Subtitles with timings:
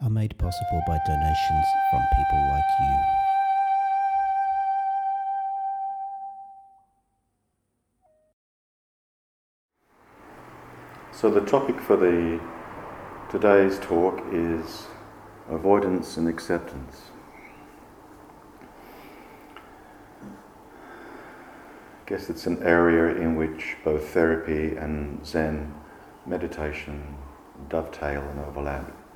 [0.00, 2.96] are made possible by donations from people like you.
[11.10, 12.40] So the topic for the
[13.28, 14.86] today's talk is
[15.50, 17.10] avoidance and acceptance.
[20.22, 20.26] I
[22.06, 25.74] guess it's an area in which both therapy and Zen
[26.24, 27.16] meditation
[27.68, 29.07] dovetail and overlap.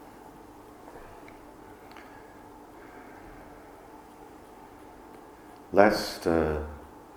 [5.74, 6.58] Last uh,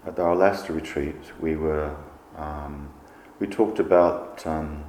[0.06, 1.94] at our last retreat, we were
[2.38, 2.90] um,
[3.38, 4.86] we talked about um,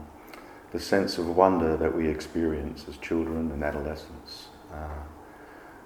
[0.70, 5.02] the sense of wonder that we experience as children and adolescents, uh,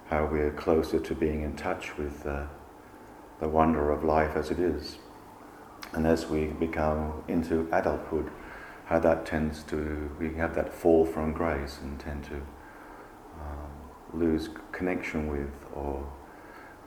[0.05, 2.45] how we're closer to being in touch with uh,
[3.39, 4.99] the wonder of life as it is,
[5.93, 8.29] and as we become into adulthood,
[8.85, 13.71] how that tends to we have that fall from grace and tend to um,
[14.13, 16.07] lose connection with or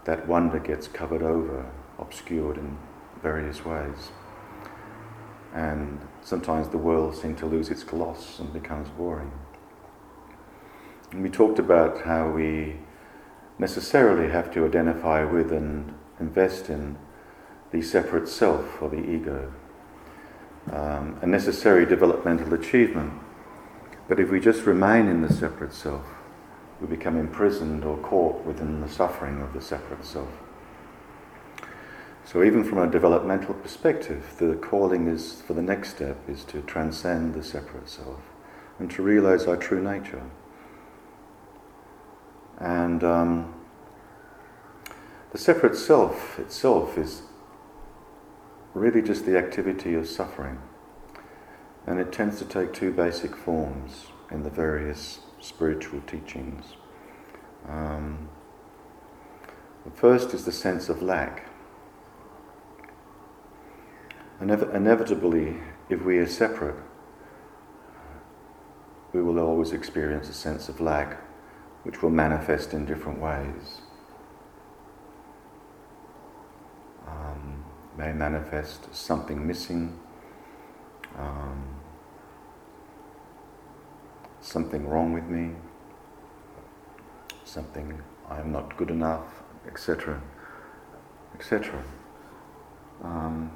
[0.04, 2.78] that wonder gets covered over, obscured in
[3.22, 4.10] various ways.
[5.54, 9.32] And sometimes the world seems to lose its gloss and becomes boring.
[11.12, 12.76] And we talked about how we
[13.58, 16.98] necessarily have to identify with and invest in
[17.70, 19.52] the separate self or the ego,
[20.72, 23.12] um, a necessary developmental achievement.
[24.08, 26.04] But if we just remain in the separate self,
[26.84, 30.28] we become imprisoned or caught within the suffering of the separate self.
[32.26, 36.60] So even from a developmental perspective, the calling is for the next step is to
[36.62, 38.20] transcend the separate self
[38.78, 40.22] and to realize our true nature.
[42.58, 43.54] And um,
[45.32, 47.22] the separate self itself is
[48.74, 50.58] really just the activity of suffering.
[51.86, 56.64] And it tends to take two basic forms in the various spiritual teachings.
[57.68, 58.28] Um,
[59.84, 61.50] the first is the sense of lack.
[64.40, 65.56] inevitably,
[65.88, 66.76] if we are separate,
[69.12, 71.20] we will always experience a sense of lack,
[71.84, 73.82] which will manifest in different ways.
[77.06, 77.64] Um,
[77.96, 79.98] may manifest something missing,
[81.16, 81.83] um,
[84.44, 85.54] something wrong with me,
[87.44, 90.20] something I am not good enough, etc.,
[91.34, 91.82] etc.
[93.02, 93.50] Um,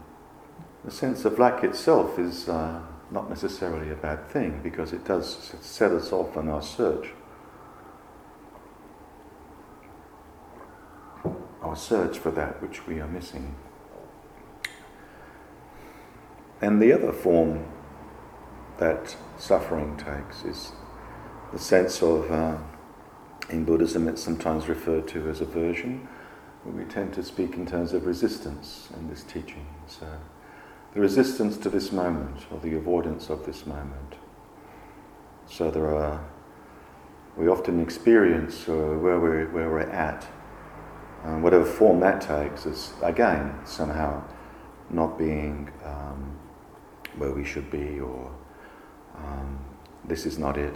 [0.85, 5.55] the sense of lack itself is uh, not necessarily a bad thing because it does
[5.61, 7.11] set us off on our search.
[11.61, 13.55] Our search for that which we are missing.
[16.63, 17.67] And the other form
[18.79, 20.73] that suffering takes is
[21.53, 22.57] the sense of, uh,
[23.51, 26.09] in Buddhism, it's sometimes referred to as aversion.
[26.65, 29.67] We tend to speak in terms of resistance in this teaching.
[29.87, 30.07] So,
[30.95, 34.17] the resistance to this moment or the avoidance of this moment.
[35.47, 36.25] So there are,
[37.37, 40.27] we often experience uh, where, we're, where we're at,
[41.25, 44.23] and whatever form that takes is, again, somehow
[44.91, 46.37] not being um,
[47.17, 48.31] where we should be, or
[49.25, 49.59] um,
[50.05, 50.75] this is not it,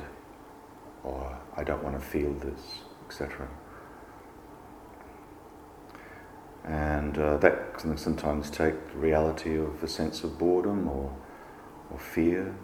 [1.02, 3.48] or I don't want to feel this, etc.
[6.64, 11.14] And uh, that can sometimes take the reality of a sense of boredom or,
[11.90, 12.54] or fear.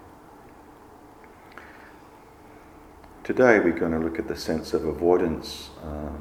[3.25, 6.13] Today we're going to look at the sense of avoidance uh,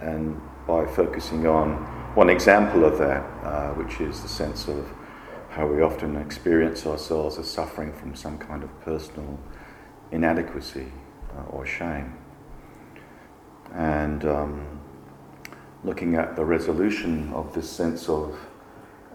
[0.00, 1.76] and by focusing on
[2.14, 4.92] one example of that, uh, which is the sense of
[5.52, 9.38] how we often experience ourselves as suffering from some kind of personal
[10.10, 10.90] inadequacy
[11.36, 12.16] uh, or shame.
[13.74, 14.80] And um,
[15.84, 18.34] looking at the resolution of this sense of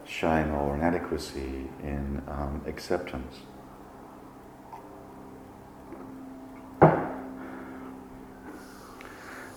[0.05, 3.37] shame or inadequacy in um, acceptance.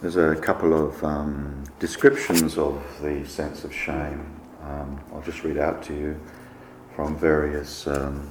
[0.01, 4.41] There's a couple of um, descriptions of the sense of shame.
[4.63, 6.21] Um, I'll just read out to you
[7.01, 8.31] from various um,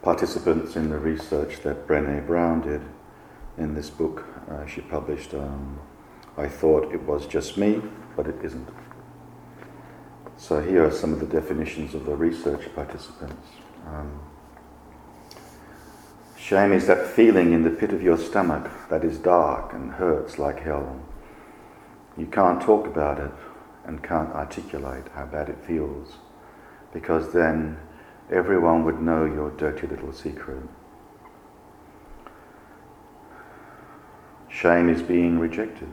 [0.00, 2.80] participants in the research that Brene Brown did.
[3.58, 5.34] in this book uh, she published.
[5.34, 5.80] Um,
[6.36, 7.82] I thought it was just me,
[8.14, 8.68] but it isn't.
[10.36, 13.48] So here are some of the definitions of the research participants.
[13.88, 14.20] Um,
[16.38, 20.38] shame is that feeling in the pit of your stomach that is dark and hurts
[20.38, 21.00] like hell.
[22.16, 23.32] You can't talk about it
[23.84, 26.18] and can't articulate how bad it feels
[26.92, 27.76] because then
[28.30, 30.62] everyone would know your dirty little secret.
[34.48, 35.88] Shame is being rejected.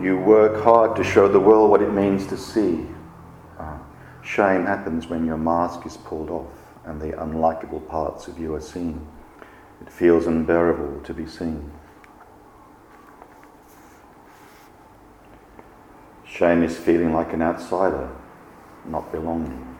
[0.00, 2.86] You work hard to show the world what it means to see.
[3.58, 3.78] Uh,
[4.22, 6.50] shame happens when your mask is pulled off
[6.84, 9.06] and the unlikable parts of you are seen.
[9.80, 11.72] It feels unbearable to be seen.
[16.34, 18.10] Shame is feeling like an outsider,
[18.86, 19.78] not belonging.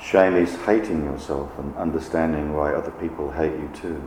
[0.00, 4.02] Shame is hating yourself and understanding why other people hate you too.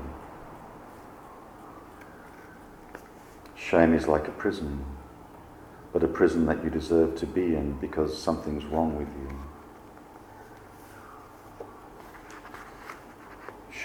[3.55, 4.83] Shame is like a prison,
[5.93, 9.54] but a prison that you deserve to be in because something's wrong with you.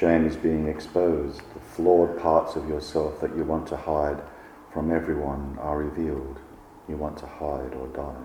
[0.01, 1.43] Shame is being exposed.
[1.53, 4.23] The flawed parts of yourself that you want to hide
[4.73, 6.39] from everyone are revealed.
[6.89, 8.25] You want to hide or die.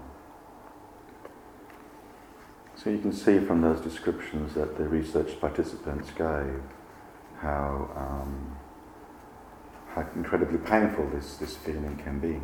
[2.75, 6.61] So you can see from those descriptions that the research participants gave
[7.39, 8.57] how, um,
[9.89, 12.39] how incredibly painful this, this feeling can be.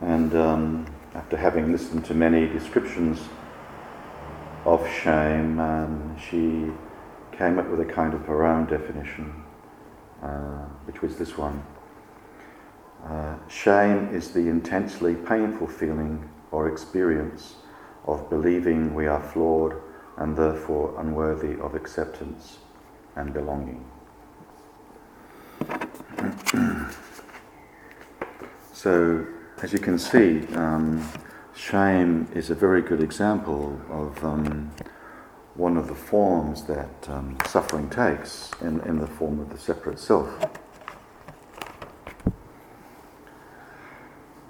[0.00, 3.20] And um, after having listened to many descriptions
[4.64, 6.70] of shame, and she
[7.36, 9.42] came up with a kind of her own definition,
[10.22, 11.62] uh, which was this one.
[13.04, 17.56] Uh, shame is the intensely painful feeling or experience
[18.06, 19.74] of believing we are flawed
[20.18, 22.58] and therefore unworthy of acceptance
[23.16, 23.84] and belonging.
[28.72, 29.26] so,
[29.62, 31.02] as you can see, um,
[31.54, 34.70] shame is a very good example of um,
[35.54, 39.98] one of the forms that um, suffering takes in, in the form of the separate
[39.98, 40.28] self.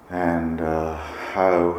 [0.09, 1.73] And uh, how,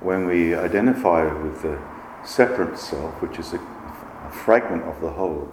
[0.00, 1.80] when we identify with the
[2.24, 5.52] separate self, which is a, a fragment of the whole,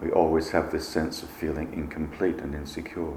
[0.00, 3.14] we always have this sense of feeling incomplete and insecure.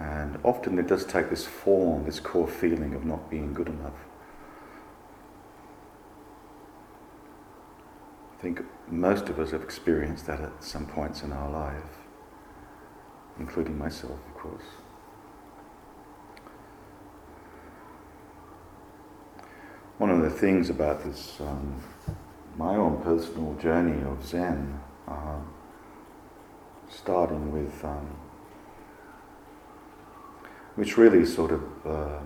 [0.00, 4.06] And often it does take this form, this core feeling of not being good enough.
[8.38, 11.98] I think most of us have experienced that at some points in our life,
[13.38, 14.64] including myself, of course.
[19.98, 21.82] One of the things about this, um,
[22.56, 25.40] my own personal journey of Zen, uh,
[26.88, 28.16] starting with um,
[30.76, 32.20] which really sort of uh,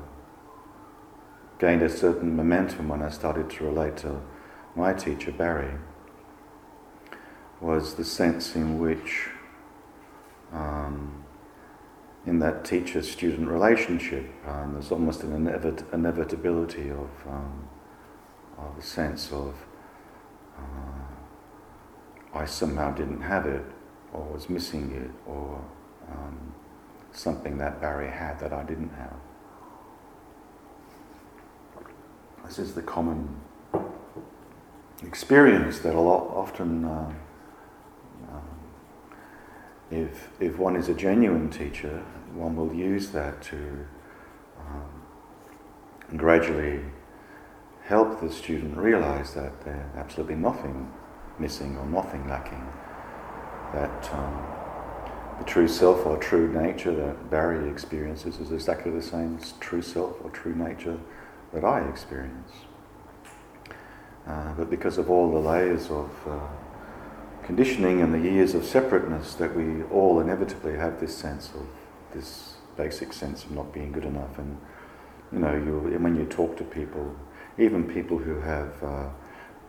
[1.58, 4.20] gained a certain momentum when I started to relate to
[4.76, 5.75] my teacher, Barry,
[7.61, 9.29] was the sense in which,
[10.52, 11.25] um,
[12.26, 17.69] in that teacher student relationship, um, there's almost an inevit- inevitability of, um,
[18.58, 19.55] of a sense of
[20.58, 21.05] uh,
[22.34, 23.65] I somehow didn't have it,
[24.13, 25.65] or was missing it, or
[26.10, 26.55] um,
[27.15, 29.17] something that Barry had that I didn't have.
[32.44, 33.41] This is the common
[35.03, 37.13] experience that a lot often, uh,
[38.31, 38.43] um,
[39.91, 42.03] if if one is a genuine teacher,
[42.35, 43.87] one will use that to
[44.61, 46.81] um, gradually
[47.85, 50.93] help the student realize that there's absolutely nothing
[51.39, 52.67] missing or nothing lacking.
[53.73, 54.54] That um,
[55.38, 59.82] the true self or true nature that Barry experiences is exactly the same as true
[59.82, 60.98] self or true nature
[61.53, 62.53] that I experience.
[64.26, 66.41] Uh, but because of all the layers of uh,
[67.44, 71.67] conditioning and the years of separateness, that we all inevitably have this sense of
[72.12, 74.38] this basic sense of not being good enough.
[74.38, 74.58] And
[75.32, 77.14] you know, you, when you talk to people,
[77.58, 79.08] even people who have uh,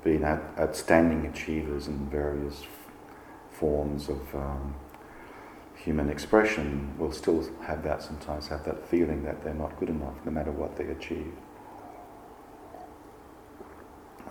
[0.03, 2.63] been outstanding achievers in various
[3.51, 4.75] forms of um,
[5.85, 10.15] human expression will still have that sometimes, have that feeling that they're not good enough
[10.25, 11.31] no matter what they achieve.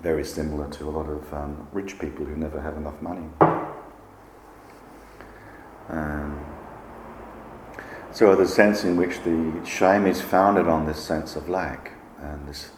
[0.02, 3.28] Very similar to a lot of um, rich people who never have enough money.
[5.88, 6.44] Um,
[8.10, 12.48] so the sense in which the shame is founded on this sense of lack and
[12.48, 12.70] this,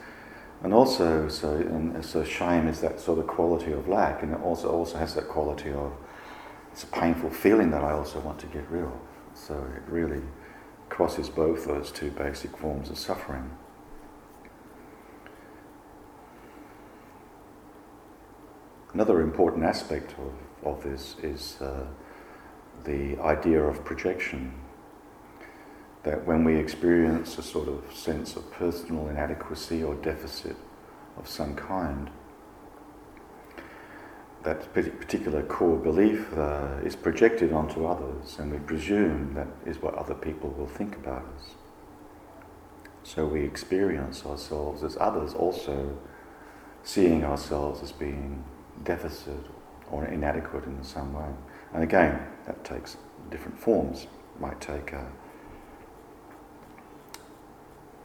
[0.63, 4.41] and also so and so shame is that sort of quality of lack, and it
[4.43, 5.93] also also has that quality of
[6.77, 8.93] it's a painful feeling that I also want to get rid of.
[9.33, 10.21] So it really
[10.91, 13.51] crosses both those two basic forms of suffering.
[18.93, 21.87] Another important aspect of, of this is uh,
[22.85, 24.53] the idea of projection.
[26.03, 30.57] That when we experience a sort of sense of personal inadequacy or deficit
[31.17, 32.11] of some kind,
[34.47, 39.93] that particular core belief uh, is projected onto others, and we presume that is what
[39.97, 41.51] other people will think about us.
[43.03, 45.99] So we experience ourselves as others also
[46.85, 48.45] seeing ourselves as being
[48.85, 49.45] deficit
[49.91, 51.29] or inadequate in some way.
[51.75, 52.97] And again, that takes
[53.31, 54.05] different forms.
[54.05, 55.07] It might take a,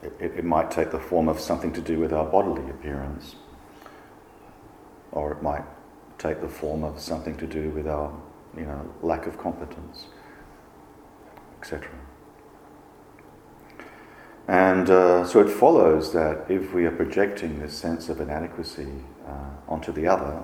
[0.01, 3.36] it, it might take the form of something to do with our bodily appearance,
[5.12, 5.65] or it might
[6.22, 8.13] take the form of something to do with our,
[8.56, 10.06] you know, lack of competence,
[11.60, 11.90] etc.
[14.48, 18.92] And uh, so it follows that if we are projecting this sense of inadequacy
[19.28, 20.44] uh, onto the other,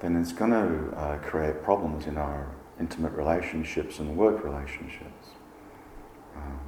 [0.00, 5.28] then it's going to uh, create problems in our intimate relationships and work relationships.
[6.36, 6.60] Um,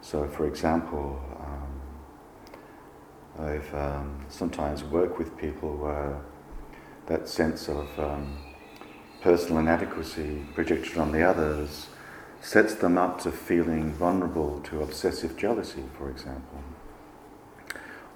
[0.00, 6.20] so, for example, um, I've um, sometimes worked with people where
[7.06, 8.36] that sense of um,
[9.20, 11.88] personal inadequacy projected on the others
[12.40, 16.62] sets them up to feeling vulnerable to obsessive jealousy, for example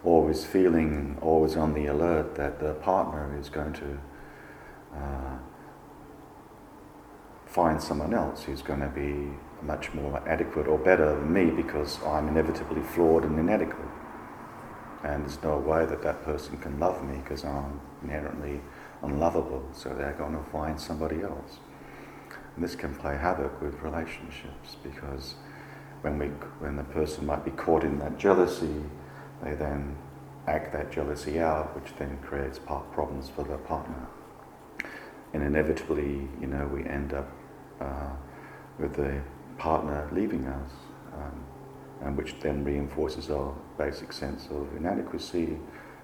[0.05, 3.99] always feeling, always on the alert that the partner is going to
[4.95, 5.39] uh,
[7.47, 9.29] find someone else who's going to be
[9.63, 13.89] much more adequate or better than me because I'm inevitably flawed and inadequate.
[15.03, 18.61] And there's no way that that person can love me because I'm inherently
[19.03, 21.59] unlovable, so they're going to find somebody else.
[22.55, 25.35] And this can play havoc with relationships because
[26.03, 26.27] when, we,
[26.59, 28.83] when the person might be caught in that jealousy,
[29.43, 29.97] they then
[30.47, 34.07] act that jealousy out, which then creates problems for their partner.
[35.35, 37.31] And inevitably, you know, we end up
[37.81, 38.11] uh,
[38.79, 39.21] with the
[39.59, 40.71] partner leaving us,
[41.15, 41.45] um,
[42.03, 45.59] and which then reinforces our basic sense of inadequacy,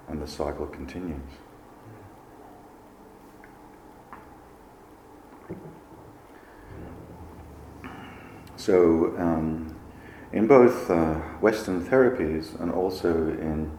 [0.08, 1.30] and the cycle continues.
[8.64, 9.76] So, um,
[10.32, 13.70] in both uh, Western therapies and also in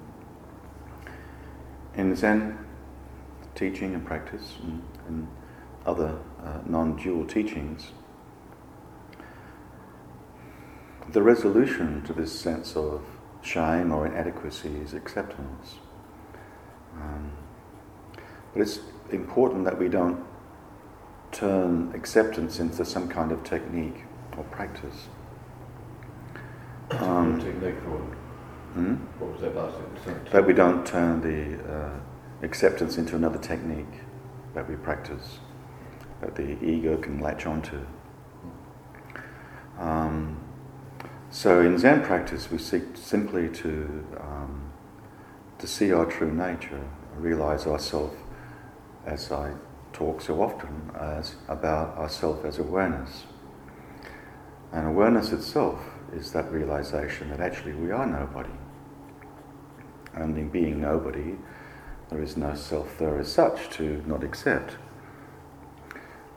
[1.96, 2.60] in Zen
[3.56, 5.27] teaching and practice and, and
[5.88, 7.94] other uh, non-dual teachings,
[11.10, 13.01] the resolution to this sense of
[13.42, 15.77] shame or inadequacy is acceptance.
[16.96, 17.32] Um,
[18.54, 20.24] but it's important that we don't
[21.32, 24.04] turn acceptance into some kind of technique
[24.38, 25.08] or practice.
[26.92, 28.94] Um, hmm?
[29.20, 30.20] what was that last thing?
[30.32, 32.00] That we don't turn the uh,
[32.44, 34.01] acceptance into another technique
[34.54, 35.39] that we practice,
[36.22, 37.80] that the ego can latch onto.
[39.80, 40.39] Um,
[41.30, 44.72] so in Zen practice, we seek simply to um,
[45.58, 46.82] to see our true nature,
[47.18, 48.13] realize ourself,
[49.06, 49.54] as I
[49.94, 53.24] talk so often, as about ourself as awareness.
[54.75, 55.79] And awareness itself
[56.13, 58.51] is that realization that actually we are nobody.
[60.13, 61.38] And in being nobody,
[62.10, 64.75] there is no self there as such to not accept.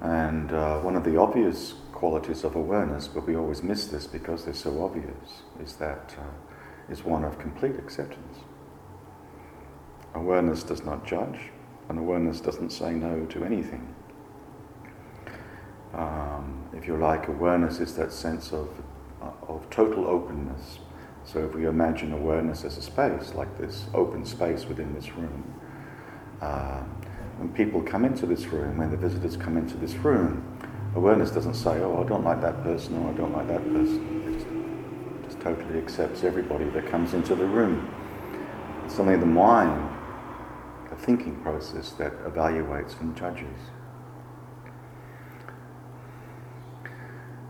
[0.00, 4.44] And uh, one of the obvious qualities of awareness, but we always miss this because
[4.44, 8.38] they're so obvious, is that uh, is one of complete acceptance.
[10.14, 11.50] Awareness does not judge,
[11.88, 13.92] and awareness doesn't say no to anything.
[15.94, 18.68] Um, if you like, awareness is that sense of,
[19.22, 20.78] uh, of total openness.
[21.24, 25.54] So if we imagine awareness as a space, like this open space within this room,
[26.40, 26.80] uh,
[27.38, 30.42] when people come into this room, when the visitors come into this room,
[30.94, 34.22] awareness doesn't say, oh, I don't like that person or I don't like that person.
[34.26, 37.94] It just, totally accepts everybody that comes into the room.
[38.84, 39.88] It's in the mind,
[40.90, 43.58] a thinking process that evaluates and judges.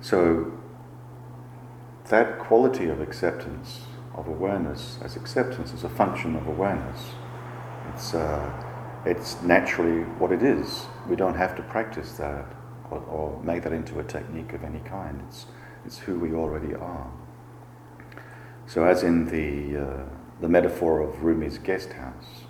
[0.09, 0.51] So,
[2.09, 3.83] that quality of acceptance,
[4.15, 7.11] of awareness as acceptance, is a function of awareness.
[7.93, 8.51] It's, uh,
[9.05, 10.87] it's naturally what it is.
[11.07, 12.47] We don't have to practice that
[12.91, 15.23] or, or make that into a technique of any kind.
[15.29, 15.45] It's,
[15.85, 17.13] it's who we already are.
[18.67, 20.05] So, as in the, uh,
[20.41, 22.47] the metaphor of Rumi's guest house.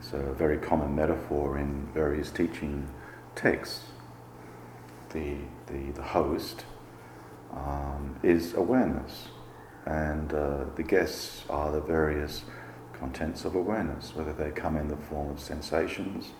[0.00, 2.88] It's a very common metaphor in various teaching
[3.36, 3.84] texts.
[5.10, 5.36] The,
[5.68, 6.64] the, the host
[7.54, 9.28] um, is awareness,
[9.86, 12.44] and uh, the guests are the various
[12.92, 16.30] contents of awareness, whether they come in the form of sensations,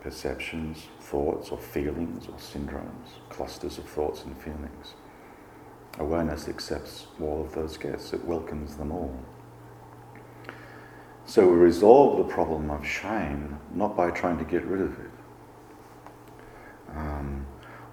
[0.00, 4.94] perceptions, thoughts, or feelings, or syndromes, clusters of thoughts and feelings.
[5.98, 9.18] Awareness accepts all of those guests, it welcomes them all.
[11.26, 15.10] So we resolve the problem of shame not by trying to get rid of it.
[16.96, 17.46] Um,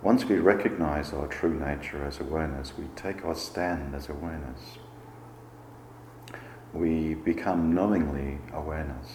[0.05, 4.77] once we recognize our true nature as awareness, we take our stand as awareness.
[6.73, 9.07] We become knowingly awareness.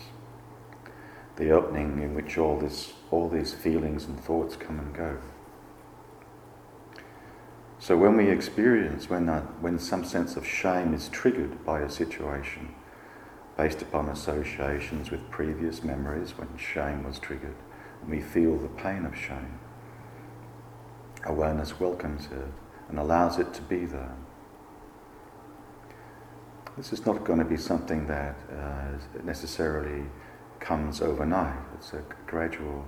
[1.37, 5.19] The opening in which all, this, all these feelings and thoughts come and go.
[7.79, 9.29] So when we experience, when,
[9.61, 12.75] when some sense of shame is triggered by a situation,
[13.57, 17.55] based upon associations with previous memories when shame was triggered,
[18.03, 19.61] and we feel the pain of shame.
[21.25, 22.53] Awareness welcomes it
[22.89, 24.15] and allows it to be there.
[26.77, 30.05] This is not going to be something that uh, necessarily
[30.61, 31.59] comes overnight.
[31.75, 32.87] It's a gradual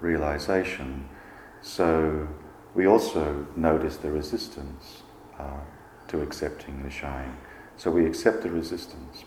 [0.00, 1.08] realization.
[1.60, 2.28] So
[2.74, 5.02] we also notice the resistance
[5.38, 5.60] uh,
[6.08, 7.36] to accepting the shame.
[7.76, 9.24] So we accept the resistance.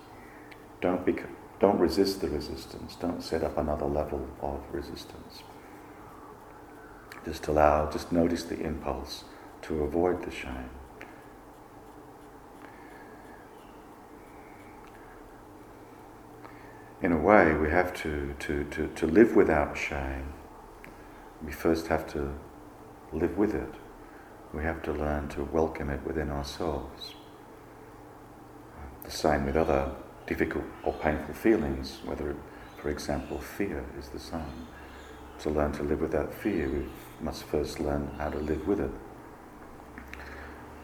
[0.82, 1.28] Don't, bec-
[1.60, 2.96] don't resist the resistance.
[2.96, 5.44] Don't set up another level of resistance.
[7.30, 9.24] Just allow, just notice the impulse
[9.62, 10.72] to avoid the shame.
[17.04, 20.34] In a way, we have to, to, to, to live without shame.
[21.46, 22.34] We first have to
[23.14, 23.76] live with it.
[24.52, 27.14] We have to learn to welcome it within ourselves.
[29.04, 29.92] The same with other
[30.26, 32.36] difficult or painful feelings, whether,
[32.82, 34.68] for example, fear is the same.
[35.44, 36.86] To learn to live without fear, we
[37.22, 38.92] must first learn how to live with it.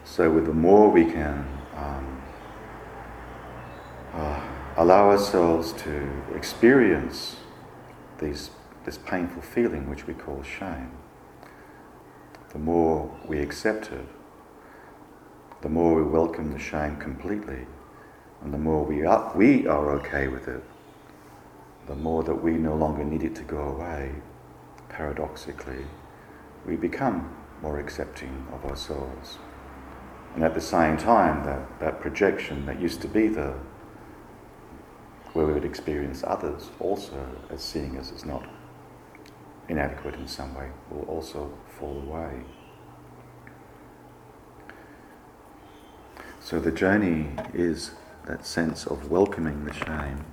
[0.04, 2.22] So, with the more we can um,
[4.14, 4.40] uh,
[4.78, 7.36] allow ourselves to experience
[8.18, 8.50] these,
[8.86, 10.92] this painful feeling, which we call shame,
[12.50, 14.06] the more we accept it,
[15.60, 17.66] the more we welcome the shame completely,
[18.42, 20.64] and the more we are, we are okay with it,
[21.86, 24.12] the more that we no longer need it to go away,
[24.96, 25.84] paradoxically,
[26.66, 29.38] we become more accepting of ourselves.
[30.34, 33.58] And at the same time, that, that projection that used to be there,
[35.34, 38.48] where we would experience others also as seeing us as not
[39.68, 42.42] inadequate in some way, will also fall away.
[46.40, 47.90] So the journey is
[48.26, 50.24] that sense of welcoming the shame,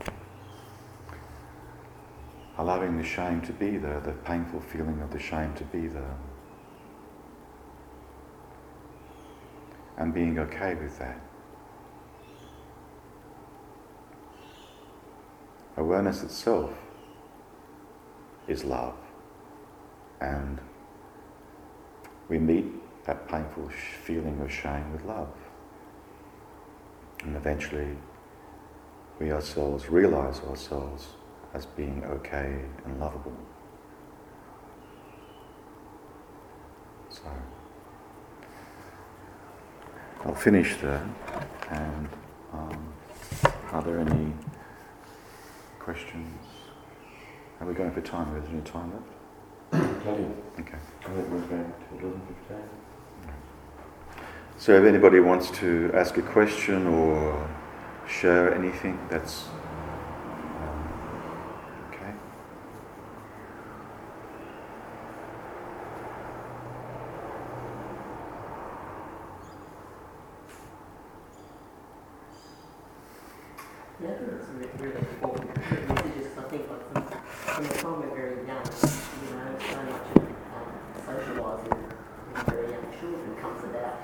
[2.57, 6.17] allowing the shame to be there, the painful feeling of the shame to be there,
[9.97, 11.19] and being okay with that.
[15.77, 16.71] Awareness itself
[18.47, 18.97] is love,
[20.21, 20.59] and
[22.29, 22.65] we meet
[23.05, 23.69] that painful
[24.03, 25.33] feeling of shame with love.
[27.23, 27.97] And eventually,
[29.19, 31.07] we ourselves realize ourselves
[31.53, 33.37] as being okay and lovable.
[37.09, 37.21] So,
[40.25, 41.07] I'll finish there.
[41.69, 42.09] And
[42.53, 42.93] um,
[43.71, 44.33] are there any
[45.79, 46.47] questions?
[47.61, 48.35] Are we going for time?
[48.37, 49.05] Is there any time left?
[50.03, 50.25] Plenty.
[50.59, 50.77] Okay.
[51.01, 52.69] I think we're going to eleven fifteen.
[54.57, 57.49] So if anybody wants to ask a question or
[58.07, 59.45] share anything, that's
[60.61, 60.87] um,
[61.89, 62.13] okay.
[74.01, 76.37] Yeah, I think it's re- really important messages.
[76.37, 80.23] I think like from, from the time we're very young, you know, so much of
[80.55, 80.69] um,
[81.07, 83.97] socialising in very young children comes about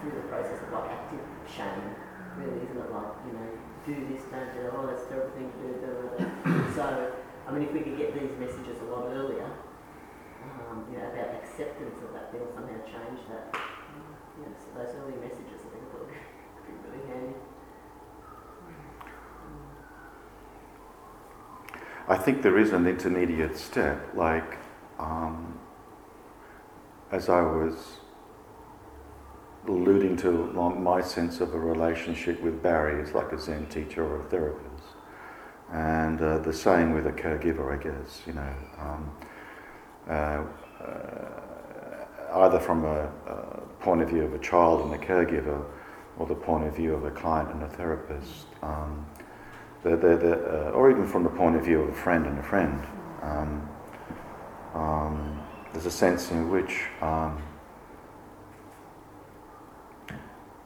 [0.00, 1.94] through the process of like active shame,
[2.36, 2.90] really, isn't it?
[2.90, 3.46] Like, you know,
[3.86, 6.74] do this, don't do that, oh, that's a terrible thing to do, da, da, da.
[6.74, 7.12] So,
[7.46, 9.46] I mean, if we could get these messages a lot earlier,
[10.42, 13.54] um, you know, about acceptance of that, they'll somehow change that.
[13.54, 16.18] You know, so those early messages, I think, will be
[16.66, 17.38] be really handy.
[22.08, 24.58] I think there is an intermediate step, like
[24.98, 25.58] um,
[27.12, 27.98] as I was
[29.68, 30.30] alluding to
[30.80, 34.84] my sense of a relationship with Barry is like a Zen teacher or a therapist.
[35.70, 38.54] And uh, the same with a caregiver, I guess, you know.
[38.78, 39.10] Um,
[40.08, 40.42] uh,
[40.82, 41.26] uh,
[42.34, 45.64] either from a, a, point of view of a child and a caregiver
[46.18, 48.46] or the point of view of a client and a therapist.
[48.62, 49.06] Um,
[49.82, 52.38] they're, they're, they're, uh, or even from the point of view of a friend and
[52.38, 52.86] a friend.
[53.22, 53.68] Um,
[54.74, 55.42] um,
[55.72, 57.42] there's a sense in which um,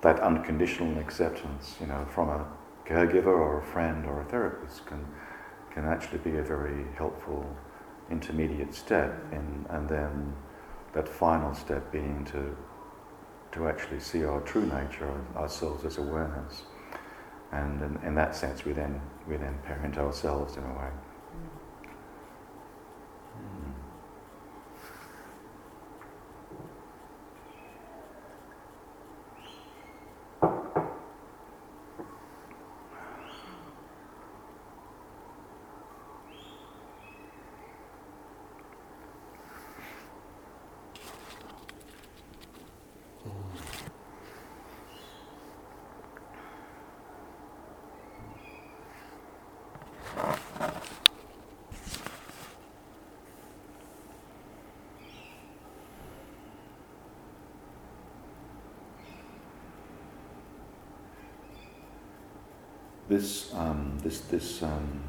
[0.02, 2.46] that unconditional acceptance, you know, from a
[2.87, 5.05] caregiver or a friend or a therapist can
[5.72, 7.44] can actually be a very helpful
[8.11, 10.35] intermediate step in, and then
[10.94, 12.57] that final step being to
[13.52, 16.62] to actually see our true nature, ourselves as awareness.
[17.52, 20.90] And in, in that sense, we then, we then parent ourselves in a way.
[63.09, 65.03] this um, this this um,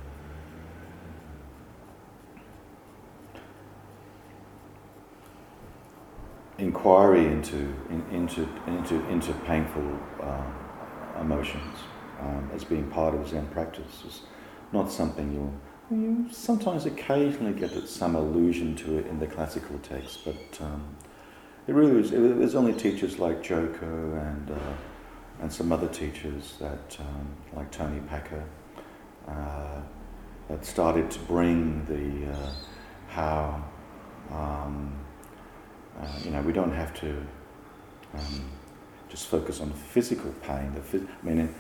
[6.58, 7.58] inquiry into
[7.92, 9.88] in, into into into painful
[10.20, 11.78] uh, emotions
[12.20, 14.22] um, as being part of Zen practice is
[14.74, 15.54] not something you'll
[15.92, 20.98] you sometimes occasionally get some allusion to it in the classical text, but um,
[21.68, 22.12] it really was.
[22.12, 24.74] It was only teachers like Joko and uh,
[25.40, 28.44] and some other teachers that, um, like Toni Packer,
[29.28, 29.82] uh,
[30.50, 32.52] that started to bring the uh,
[33.10, 33.64] how
[34.32, 34.94] um,
[36.00, 37.10] uh, you know we don't have to
[38.14, 38.46] um,
[39.10, 40.74] just focus on physical pain.
[40.74, 41.54] The phys- I mean,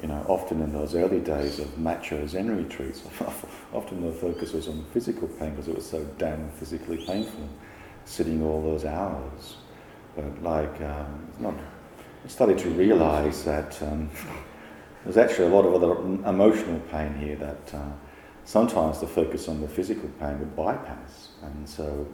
[0.00, 3.02] you know, often in those early days of macho Zen retreats,
[3.72, 7.48] often the focus was on physical pain because it was so damn physically painful,
[8.04, 9.56] sitting all those hours.
[10.16, 11.54] But like, um, not
[12.24, 14.08] I started to realize that um,
[15.04, 15.92] there's actually a lot of other
[16.28, 17.90] emotional pain here that uh,
[18.44, 21.30] sometimes the focus on the physical pain would bypass.
[21.42, 22.06] And so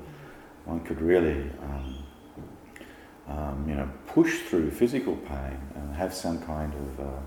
[0.64, 2.04] one could really, um,
[3.28, 7.20] um, you know, push through physical pain and have some kind of uh,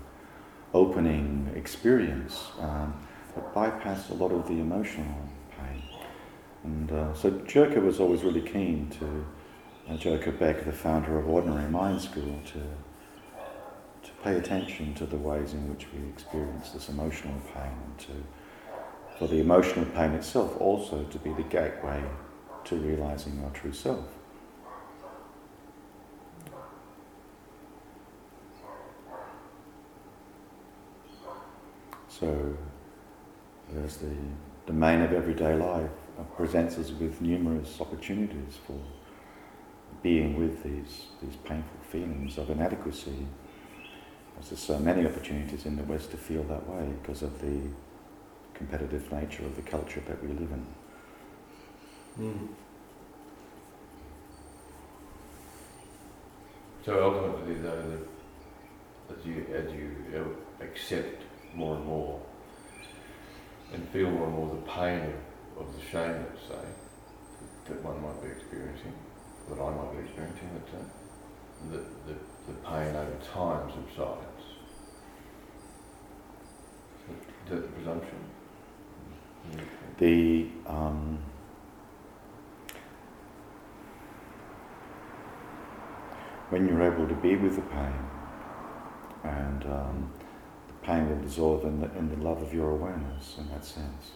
[0.74, 2.94] opening experience um,
[3.34, 5.82] that bypass a lot of the emotional pain.
[6.64, 9.26] And uh, so Joko was always really keen to
[9.92, 12.60] uh, Joko Beck, the founder of Ordinary Mind School, to
[14.22, 18.12] pay attention to the ways in which we experience this emotional pain, and to,
[19.18, 22.02] for the emotional pain itself also to be the gateway
[22.64, 24.06] to realizing our true self.
[32.08, 32.56] So
[33.84, 34.14] as the
[34.66, 35.90] domain of everyday life
[36.36, 38.78] presents us with numerous opportunities for
[40.02, 43.26] being with these, these painful feelings of inadequacy.
[44.48, 47.60] There's so many opportunities in the West to feel that way because of the
[48.54, 50.66] competitive nature of the culture that we live in.
[52.18, 52.48] Mm.
[56.84, 57.98] So ultimately, though,
[59.10, 61.22] as you as you accept
[61.54, 62.20] more and more
[63.72, 66.64] and feel more and more the pain of, of the shame, let's say,
[67.68, 68.92] that one might be experiencing,
[69.48, 70.82] that I might be experiencing, that uh,
[71.70, 74.31] the, the, the pain over time subsides.
[77.48, 78.18] The presumption?
[79.98, 81.18] The um,
[86.48, 87.94] when you're able to be with the pain,
[89.24, 90.12] and um,
[90.68, 94.12] the pain will dissolve in the, in the love of your awareness in that sense.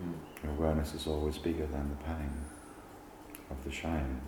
[0.00, 0.14] Mm.
[0.44, 2.30] Your awareness is always bigger than the pain
[3.50, 4.20] of the shame.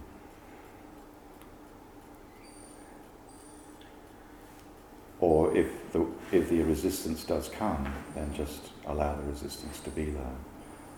[5.52, 10.06] Or if the, if the resistance does come, then just allow the resistance to be
[10.06, 10.36] there.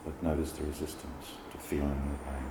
[0.05, 2.45] But notice the resistance to feeling the pain.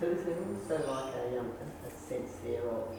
[0.00, 1.50] So is there also like a, um,
[1.86, 2.96] a, sense there of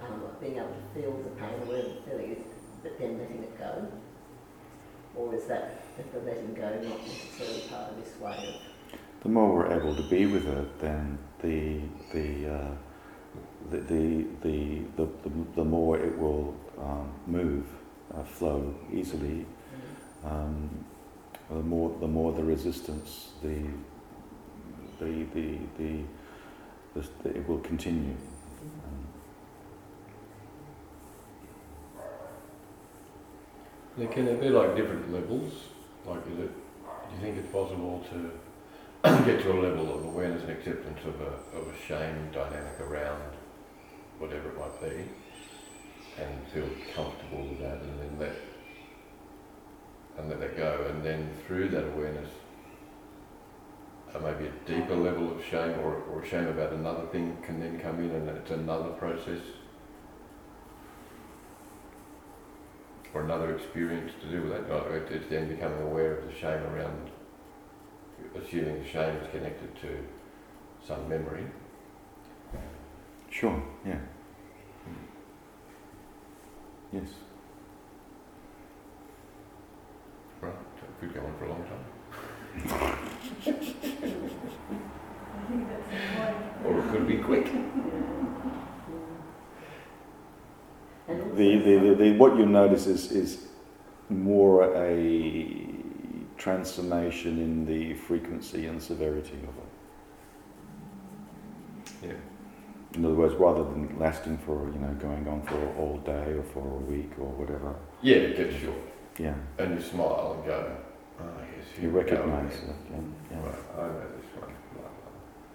[0.00, 2.38] um, like being able to feel the pain, where the feeling is,
[2.82, 3.86] but then letting it go?
[5.16, 8.70] Or is that the letting go not necessarily part of this way of
[9.22, 11.80] the more we're able to be with it, then the
[12.12, 12.70] the uh,
[13.70, 15.08] the, the, the, the,
[15.56, 17.66] the, more it will um, move,
[18.14, 19.46] uh, flow easily.
[20.24, 20.84] Um,
[21.48, 23.64] the more the more the resistance, the
[25.00, 26.02] the the the,
[26.94, 28.14] the, the it will continue.
[34.12, 35.52] Can there be like different levels?
[36.06, 36.50] Like, is it?
[36.50, 38.30] Do you think it's possible to
[39.24, 43.20] get to a level of awareness and acceptance of a of a shame dynamic around
[44.20, 45.04] whatever it might be,
[46.22, 48.36] and feel comfortable with that, and then let
[50.18, 52.28] and let that go, and then through that awareness,
[54.14, 57.80] uh, maybe a deeper level of shame or, or shame about another thing can then
[57.80, 59.40] come in, and it's another process
[63.14, 64.68] or another experience to do with that.
[64.68, 67.10] Like it's then becoming aware of the shame around,
[68.36, 70.06] assuming the shame is connected to
[70.86, 71.46] some memory.
[73.30, 73.98] Sure, yeah.
[76.92, 77.08] Yes.
[80.40, 81.84] Right, so it could go on for a long time.
[86.64, 87.46] or it could be quick.
[91.06, 93.46] The, the, the, the, what you notice is, is
[94.08, 95.66] more a
[96.36, 99.54] transformation in the frequency and severity of
[102.02, 102.08] it.
[102.08, 102.29] Yeah.
[102.94, 106.42] In other words, rather than lasting for, you know, going on for all day or
[106.52, 107.74] for a week or whatever.
[108.02, 108.76] Yeah, it gets short.
[109.18, 109.34] Yeah.
[109.58, 110.76] And you smile and go,
[111.20, 111.24] oh,
[111.56, 112.74] yes, you recognise it.
[112.90, 112.96] Yeah.
[113.30, 113.38] yeah.
[113.38, 114.50] Right, I know this one.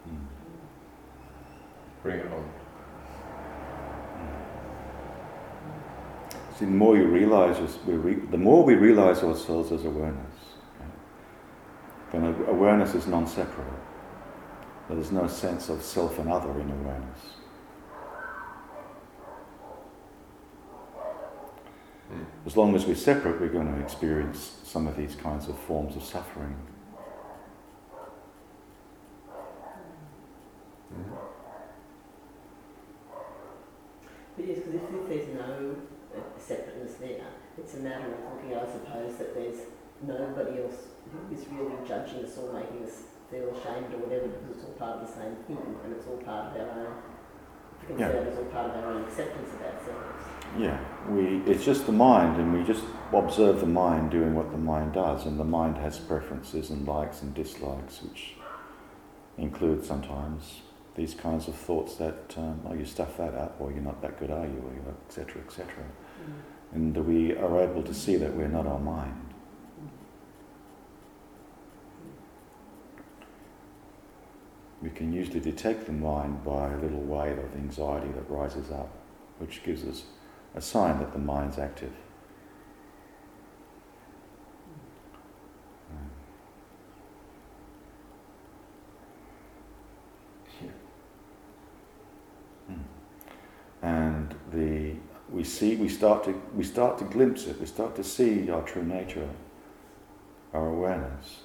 [0.10, 0.26] Mm.
[2.04, 2.50] Bring it on.
[6.58, 10.36] See, the more you realise, we re- the more we realise ourselves as awareness,
[12.14, 13.85] then awareness is non-separate.
[14.90, 17.20] There's no sense of self and other in awareness.
[22.10, 22.24] Hmm.
[22.46, 25.96] As long as we're separate, we're going to experience some of these kinds of forms
[25.96, 26.56] of suffering.
[34.38, 35.76] But yes, because if there's no
[36.38, 37.26] separateness there,
[37.58, 39.62] it's a matter of looking, I suppose, that there's
[40.02, 40.76] nobody else
[41.12, 44.78] who is really judging us or making us feel ashamed or whatever because it's all
[44.78, 48.08] part of the same thing and it's all part of our own, yeah.
[48.08, 50.26] it's all part of our own acceptance of ourselves.
[50.58, 54.58] Yeah, we, it's just the mind and we just observe the mind doing what the
[54.58, 58.36] mind does and the mind has preferences and likes and dislikes which
[59.38, 60.62] include sometimes
[60.96, 64.18] these kinds of thoughts that, um, oh, you stuff that up or you're not that
[64.18, 65.68] good, are you, or etc., etc.
[65.74, 66.34] Mm.
[66.74, 69.25] And we are able to see that we're not our mind.
[74.86, 78.88] We can usually detect the mind by a little wave of anxiety that rises up,
[79.40, 80.04] which gives us
[80.54, 81.92] a sign that the mind's active.
[92.68, 92.76] Hmm.
[93.82, 94.98] And the
[95.32, 98.62] we see we start to we start to glimpse it, we start to see our
[98.62, 99.30] true nature,
[100.54, 101.40] our awareness.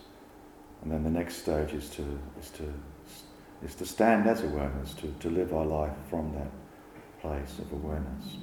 [0.83, 2.71] And then the next stage is to is to
[3.63, 6.51] is to stand as awareness, to, to live our life from that
[7.21, 8.39] place of awareness.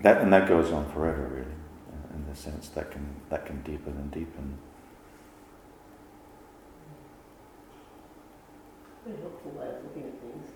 [0.00, 3.60] That, and that goes on forever, really, uh, in the sense that can, that can
[3.62, 4.56] deepen and deepen.
[9.04, 10.48] Very helpful way of looking at things.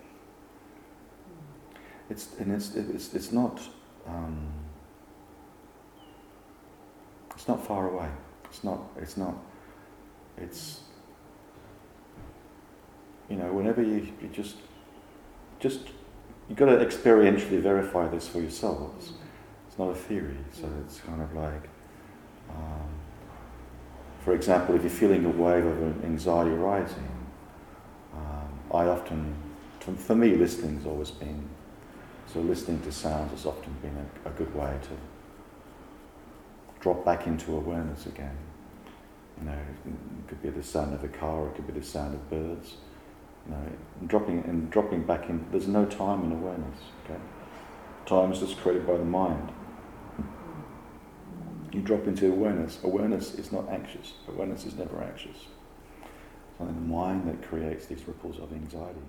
[2.09, 3.61] It's, and it's, it's, it's not,
[4.07, 4.47] um,
[7.35, 8.09] it's not far away.
[8.45, 9.35] It's not, it's not,
[10.37, 10.81] it's,
[13.29, 14.55] you know, whenever you, you just,
[15.59, 15.79] just,
[16.47, 19.13] you've got to experientially verify this for yourselves.
[19.67, 21.69] It's not a theory, so it's kind of like,
[22.49, 22.89] um,
[24.23, 27.09] for example, if you're feeling a wave of anxiety rising,
[28.13, 29.35] um, I often,
[29.79, 31.47] for me, listening's always been,
[32.31, 34.89] so listening to sounds has often been a, a good way to
[36.79, 38.37] drop back into awareness again.
[39.39, 42.13] You know, it could be the sound of a car, it could be the sound
[42.13, 42.75] of birds.
[44.07, 45.45] Dropping and dropping back in.
[45.51, 46.79] There's no time in awareness.
[47.05, 47.19] Okay,
[48.05, 49.51] time is just created by the mind.
[51.71, 52.79] You drop into awareness.
[52.83, 54.13] Awareness is not anxious.
[54.27, 55.47] Awareness is never anxious.
[56.01, 59.01] It's only the mind that creates these ripples of anxiety.